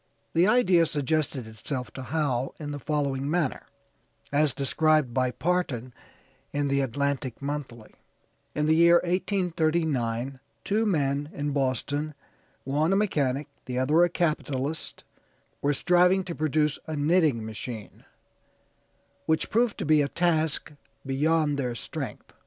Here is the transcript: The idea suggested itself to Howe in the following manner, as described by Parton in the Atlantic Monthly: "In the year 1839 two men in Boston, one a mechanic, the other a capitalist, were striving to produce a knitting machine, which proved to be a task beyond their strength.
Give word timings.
The 0.33 0.47
idea 0.47 0.87
suggested 0.87 1.45
itself 1.45 1.91
to 1.91 2.01
Howe 2.01 2.55
in 2.59 2.71
the 2.71 2.79
following 2.79 3.29
manner, 3.29 3.67
as 4.31 4.51
described 4.51 5.13
by 5.13 5.29
Parton 5.29 5.93
in 6.51 6.69
the 6.69 6.81
Atlantic 6.81 7.39
Monthly: 7.39 7.93
"In 8.55 8.65
the 8.65 8.73
year 8.73 8.95
1839 9.03 10.39
two 10.63 10.87
men 10.87 11.29
in 11.33 11.51
Boston, 11.51 12.15
one 12.63 12.93
a 12.93 12.95
mechanic, 12.95 13.47
the 13.65 13.77
other 13.77 14.03
a 14.03 14.09
capitalist, 14.09 15.03
were 15.61 15.71
striving 15.71 16.23
to 16.23 16.33
produce 16.33 16.79
a 16.87 16.95
knitting 16.95 17.45
machine, 17.45 18.03
which 19.27 19.51
proved 19.51 19.77
to 19.77 19.85
be 19.85 20.01
a 20.01 20.07
task 20.07 20.73
beyond 21.05 21.59
their 21.59 21.75
strength. 21.75 22.33